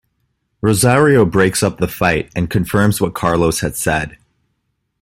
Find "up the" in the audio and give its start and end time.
1.61-1.87